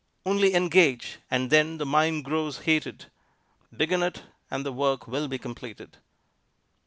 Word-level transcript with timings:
Only 0.25 0.55
engage, 0.55 1.19
and 1.29 1.51
then 1.51 1.77
the 1.77 1.85
mind 1.85 2.25
grows 2.25 2.61
heated; 2.61 3.11
Begin 3.71 4.01
it, 4.01 4.23
and 4.49 4.65
the 4.65 4.71
work 4.71 5.07
will 5.07 5.27
be 5.27 5.37
completed. 5.37 5.97